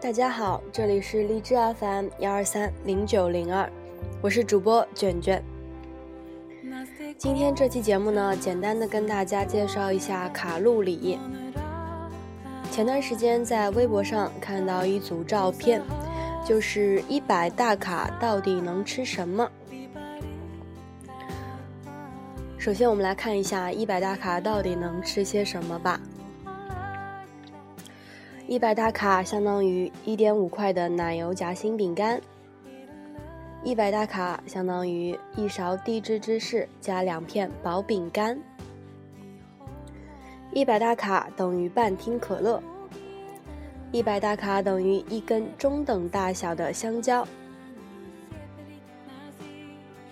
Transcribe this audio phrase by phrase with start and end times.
[0.00, 3.70] 大家好，这里是荔枝 FM 幺二三零九零二，
[4.20, 5.51] 我是主播卷卷。
[7.18, 11.18] 今天这期节目呢，简单的跟大家介绍一下卡路里。
[12.70, 15.82] 前段时间在微博上看到一组照片，
[16.44, 19.48] 就是一百大卡到底能吃什么？
[22.58, 26.00] 首先我们来看一下一百大卡到底能吃些什么吧。
[28.46, 32.20] 一百大卡相当于一点五块的奶油夹心饼干，
[33.64, 38.36] 一百大卡相当于一勺低脂芝士加两片薄饼干，
[40.52, 42.60] 一百大卡等于半听可乐，
[43.92, 47.26] 一百大卡等于一根中等大小的香蕉，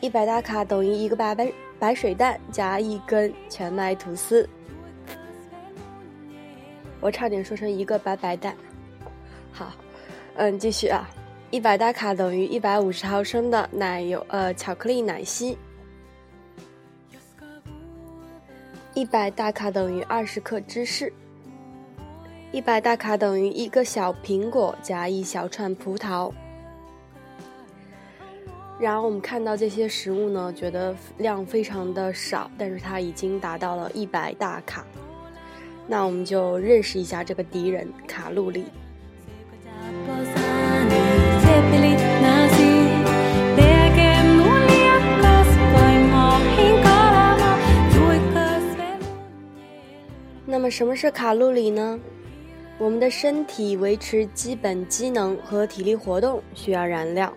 [0.01, 4.49] 一百大卡等于一个白白白水蛋加一根全麦吐司。
[7.01, 8.55] 我差点说成一个白白蛋。
[9.51, 9.73] 好，
[10.37, 11.11] 嗯，继续啊，
[11.51, 15.59] 一百大卡等于一百五十毫升的奶油呃巧克力奶昔，
[18.95, 21.13] 一百大卡等于二十克芝士，
[22.53, 26.33] 一百大卡等于一个小苹果加一小串葡萄。
[28.79, 34.87] 然后我们看到这些食物呢，觉得量非常的少，但是它已经达到了一百大卡。
[35.89, 38.67] 那我们就认识一下这个敌人卡路里。
[50.71, 51.99] 什么是卡路里呢？
[52.79, 57.31] 我们的身体维持基本机能和体力活动需要燃料，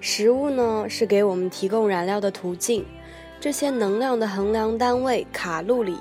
[0.00, 2.84] 食物呢是给我们提供燃料的途径，
[3.40, 5.96] 这些能量的衡量单位卡路里。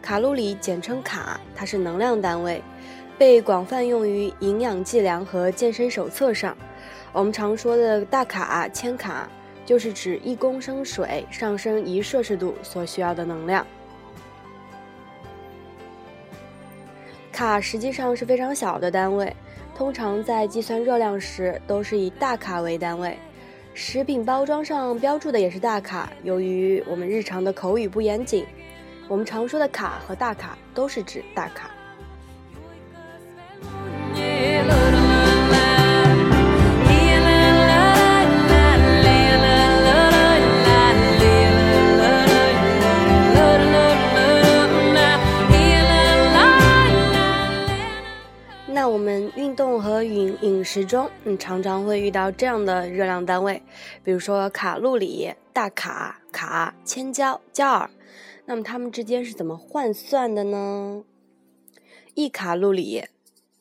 [0.00, 2.62] 卡路里简称卡，它是能量单位，
[3.18, 6.56] 被广泛用于营养计量和健身手册上。
[7.12, 9.28] 我们常说的大卡、千卡，
[9.66, 13.66] 就是指一公升水上升一摄氏度所需要的能量。
[17.38, 19.32] 卡实际上是非常小的单位，
[19.72, 23.16] 通常在计算热量时都是以大卡为单位。
[23.74, 28.44] 食品包装上标注的也是大卡，由于我们日常的口语不严谨。
[29.06, 31.70] 我们常说的卡和大卡都是指大卡。
[50.88, 53.62] 中，你常常会遇到这样的热量单位，
[54.02, 57.90] 比如说卡路里、大卡、卡、千焦、焦耳。
[58.46, 61.04] 那么它们之间是怎么换算的呢？
[62.14, 63.04] 一卡路里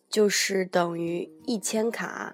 [0.10, 2.34] 就是等于一千卡，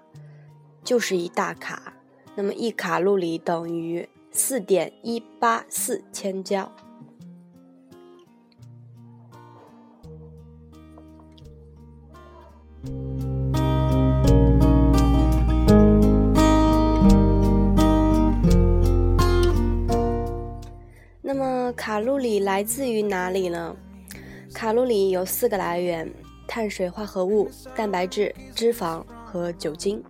[0.84, 1.94] 就是一大卡。
[2.36, 6.70] 那么一卡路里等于四点一八四千焦。
[21.94, 23.76] 卡路里来自于哪里呢？
[24.52, 26.12] 卡路里有四个来源：
[26.44, 30.02] 碳水化合物、蛋白质、脂肪和酒精。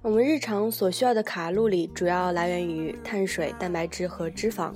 [0.00, 4.72] 我们日常所需要的卡路里主要来源于碳水、蛋白质和脂肪。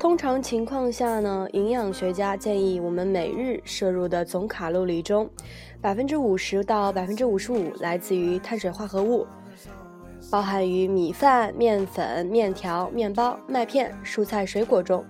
[0.00, 5.28] 通常情况下呢，营养学家建议我们每日摄入的总卡路里中，
[5.82, 9.26] 百分之五十到百分之五十五来自于碳水化合物。
[10.30, 15.04] 包含于米饭、面粉、面条、面包、麦片、蔬菜、水果中。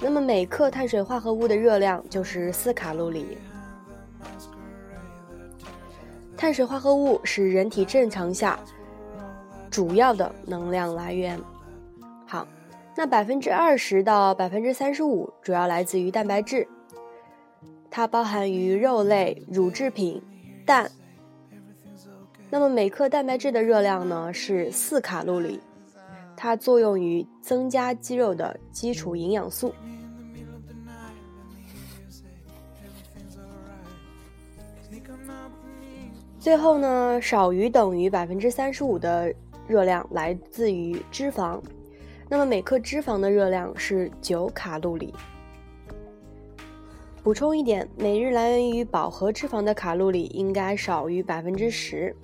[0.00, 3.38] 那么每克碳水化合物的热量就是四卡路里。
[6.36, 8.58] 碳水化合物是人体正常下
[9.70, 11.40] 主要的能量来源。
[12.26, 12.46] 好，
[12.96, 16.66] 那百分之二十到百分之三十五主要来自于蛋白质，
[17.90, 20.20] 它包含于肉类、乳制品、
[20.66, 20.90] 蛋。
[22.48, 25.60] 那么每克蛋白质的热量呢是四卡路里，
[26.36, 29.74] 它作用于增加肌肉的基础营养素。
[36.38, 39.34] 最后呢，少于等于百分之三十五的
[39.66, 41.60] 热量来自于脂肪，
[42.28, 45.12] 那么每克脂肪的热量是九卡路里。
[47.24, 52.14] 补充一点，每日来源于饱和脂肪的卡路里应该少于百分之十。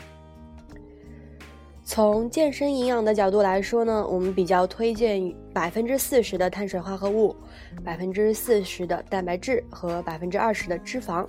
[1.84, 7.36] 从健身营养的角度来说呢，我们比较推荐百分之四十的碳水化合物，
[7.84, 11.26] 百分之四十的蛋白质和百分之二十的脂肪，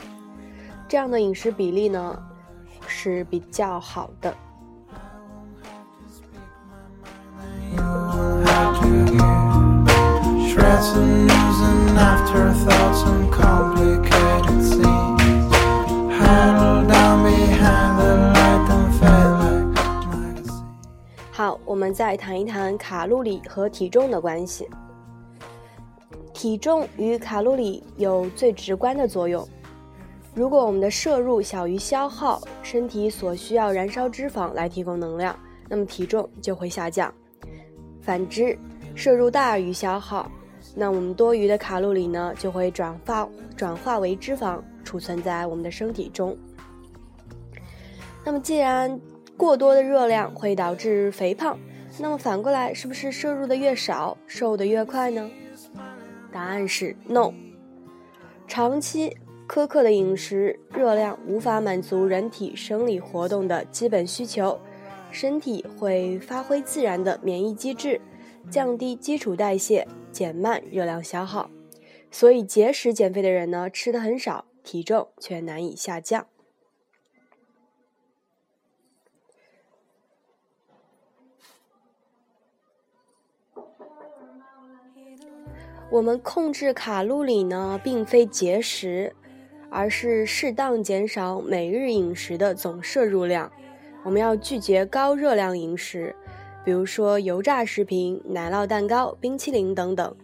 [0.87, 2.17] 这样的饮食比例呢
[2.87, 4.33] 是比较好的。
[21.93, 24.67] 再谈一谈卡路里和体重的关系。
[26.33, 29.47] 体重与卡路里有最直观的作用。
[30.33, 35.37] 如果我们的摄入小于消耗，身体所需要燃烧脂肪来提供能量，
[35.69, 37.13] 那么体重就会下降。
[38.01, 38.57] 反之，
[38.95, 40.29] 摄入大于消耗，
[40.75, 46.35] 那我们多余的卡路里呢就会转化转化为脂肪，储存在我们的身体中。
[48.25, 48.99] 那么既然
[49.37, 51.57] 过多的热量会导致肥胖，
[51.99, 55.29] 那么反过来，是不是摄入的越少，瘦的越快呢？
[56.31, 57.31] 答案是 no。
[58.47, 59.15] 长期
[59.47, 64.59] 苛刻的饮食，热量无法满足人体生理活动的基本需求，
[65.11, 68.01] 身体会发挥自然的免疫机制，
[68.49, 71.49] 降低基础代谢，减慢热量消耗。
[72.09, 76.25] 所以节食减肥的人呢，吃的很少，体重却难以下降。
[85.93, 89.13] 我们控制卡路里呢，并非节食，
[89.69, 93.51] 而是适当减少每日饮食的总摄入量。
[94.01, 96.15] 我们要拒绝高热量饮食，
[96.65, 100.15] 比如说油炸食品、奶酪蛋糕、冰淇淋等等，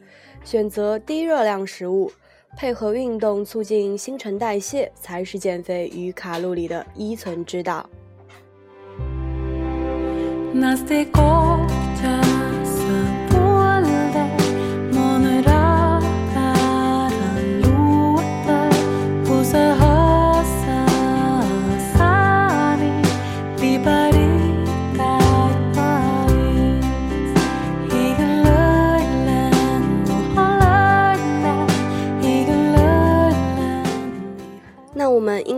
[0.44, 2.12] 选择低热量食物，
[2.58, 7.88] 配合运动促进新陈代谢，才是减肥与卡路里的依存之道。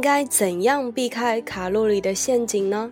[0.02, 2.92] 该怎样避开卡路里的陷阱呢？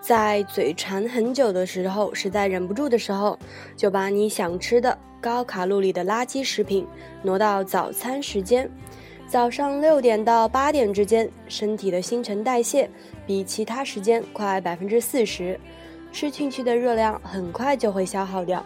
[0.00, 3.38] 在嘴馋很久的时候，实在忍不住的时候，
[3.76, 6.86] 就把你想吃的高卡路里的垃圾食品
[7.22, 8.68] 挪到早餐时间。
[9.28, 12.90] 早上六点到八点之间，身体的新陈代谢
[13.24, 15.58] 比其他时间快百分之四十，
[16.10, 18.64] 吃进去的热量很快就会消耗掉。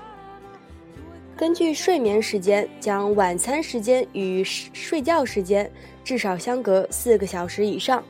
[1.36, 5.68] 根据睡眠时间，将晚餐时间与睡觉时间
[6.04, 8.02] 至少相隔四个小时以上。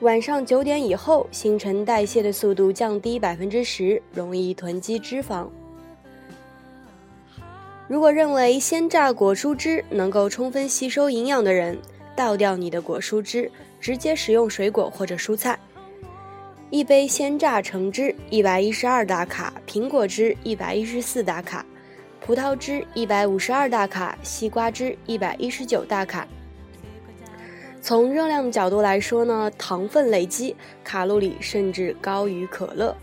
[0.00, 5.48] 晚上九点以后，新陈代谢的速度降低百分之十，容易囤积脂肪。
[7.88, 11.76] 如果认为鲜榨果蔬汁能够充分吸收营养的人，
[12.14, 13.50] 倒掉你的果蔬汁，
[13.80, 15.58] 直接食用水果或者蔬菜。
[16.70, 21.66] 一杯鲜榨橙汁一百一十二大卡，苹果汁一百一十四大卡。
[22.24, 26.24] 葡萄汁一百五十二大卡，西瓜汁一百一十九大卡。
[27.80, 32.96] 从热量的角度来说呢，糖分累积，卡路里甚至高于可乐。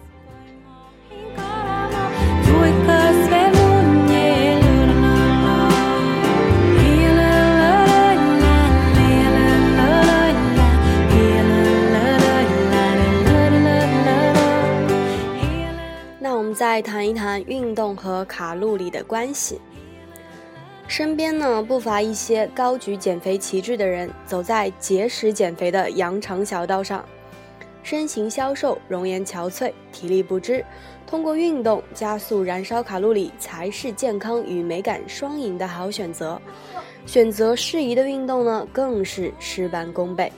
[16.79, 19.59] 再谈一谈运动和卡路里的关系。
[20.87, 27.03] 身边呢不乏一些高举减肥旗帜的人，走在节食减肥的羊肠小道上，
[27.83, 30.63] 身形消瘦，容颜憔悴，体力不支。
[31.05, 36.41] 通过运动加速燃烧卡路里，才是健康与美感双赢的好选择。
[37.05, 40.31] 选择适宜的运动呢，更是事半功倍。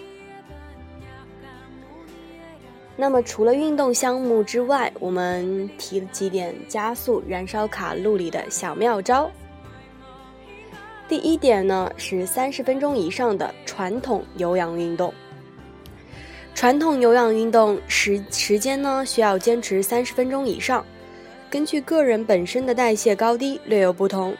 [2.98, 9.31] 那么，除了运动项目之外，我们提几点加速燃烧卡路里的小妙招。
[11.07, 15.13] 第一点呢，是三十分钟以上的传统有氧运动。
[16.53, 20.86] 传统有氧运动时时间呢，需要坚持三十分钟以上。
[21.50, 24.36] 根据个人本身的代谢高低略有不同，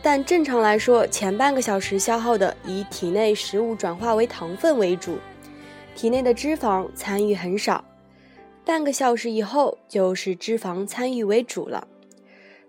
[0.00, 5.18] 但正常来说，前半个小时消耗的以体内食物转化为糖分为主。
[5.94, 7.84] 体内的脂肪参与很少
[8.64, 11.88] 半个小时以后就是脂肪参与为主了。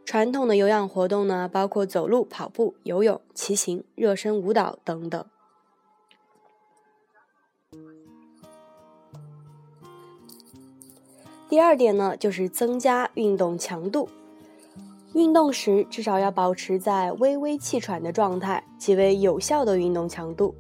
[0.04, 5.24] 传统的有氧活动呢包括走路跑步游泳骑行热身舞蹈等等。
[11.48, 14.10] 第二点呢就是增加运动强度。
[15.14, 20.56] 运动时至少要保持在微微气喘的状态即为有效的运动强度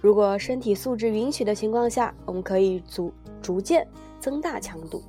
[0.00, 3.86] 如果身体素质允许的情况下，我们可以逐逐渐
[4.18, 5.02] 增大强度。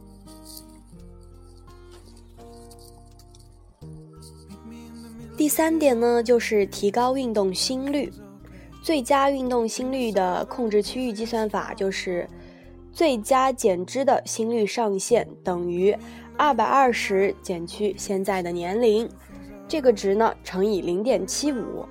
[5.37, 8.11] 第三点呢，就是提高运动心率。
[8.83, 12.27] 最佳运动心率的控制区域计算法就是
[12.91, 15.95] 最佳减脂的心率上限等于
[16.35, 19.07] 二百二十减去现在的年龄，
[19.67, 21.85] 这个值呢乘以零点七五。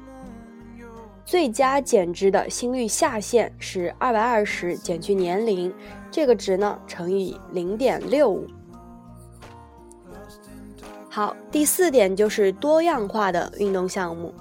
[1.31, 5.73] 最佳减脂的心率下限是二百二十减去年龄，
[6.11, 8.49] 这个值呢乘以零点六五。
[11.09, 14.35] 好，第四点就是多样化的运动项目，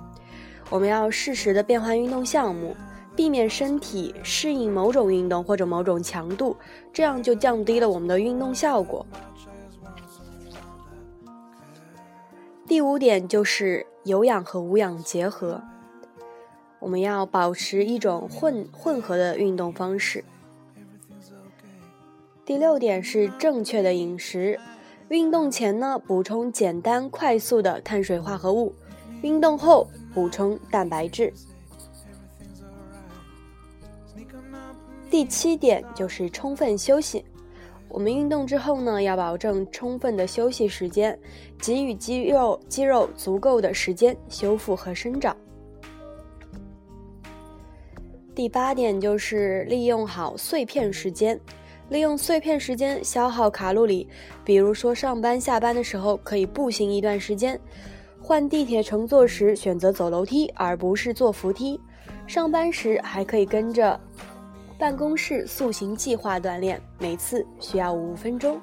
[0.67, 2.75] 我们要适时的变换运动项目，
[3.15, 6.57] 避免身体适应某种运动或者某种强度，
[6.91, 9.05] 这样就降低了我们的运动效果。
[12.65, 15.61] 第五点就是有氧和无氧结合，
[16.79, 20.23] 我们要保持一种混混合的运动方式。
[22.45, 24.59] 第六点是正确的饮食。
[25.09, 28.71] 运动前呢，补充简单快速的碳水化合物；
[29.21, 31.33] 运动后补充蛋白质。
[35.09, 37.25] 第七点就是充分休息。
[37.87, 41.19] 我们运动之后呢，要保证充分的休息时间，
[41.57, 45.35] 给予肌肉肌肉足够的时间修复和生长。
[48.39, 51.37] 第八点就是利用好碎片时间。
[51.89, 54.07] 利用碎片时间消耗卡路里，
[54.45, 57.59] 比如说上班下班的时候可以步行一段时间，
[58.21, 61.77] 换地铁乘坐时选择走楼梯而不是坐扶梯，
[62.25, 63.99] 上班时还可以跟着
[64.77, 68.57] 办公室塑形计划锻炼，每次需要五分钟。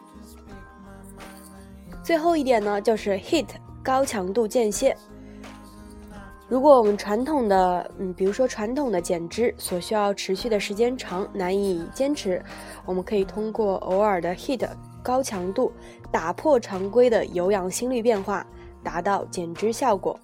[2.02, 3.49] 最后一点呢，就是 HIT
[3.85, 4.97] 高强度间歇。
[6.48, 12.40] 如果我们传统的，嗯，比如说传统的减脂所需要持续的时间长，难以坚持，
[12.84, 14.68] 我们可以通过偶尔的 HIT
[15.02, 15.72] 高强度，
[16.12, 18.46] 打破常规的有氧心率变化，
[18.84, 20.18] 达到减脂效果。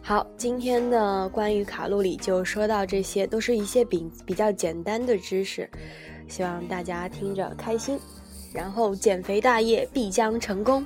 [0.00, 5.68] 好，今天的关于卡路里就说到这些，都是一些比比较简单的知识，
[6.28, 7.98] 希望大家听着开心。
[8.52, 10.84] 然后减肥大业必将成功。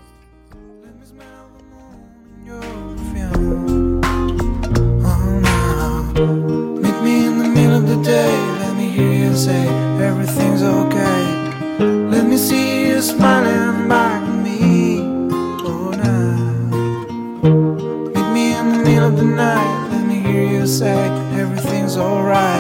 [6.16, 9.66] Meet me in the middle of the day, let me hear you say
[10.00, 11.24] everything's okay.
[12.10, 15.00] Let me see you smiling back at me.
[15.62, 16.36] Oh, now.
[18.14, 20.96] Meet me in the middle of the night, let me hear you say
[21.34, 22.55] everything's alright.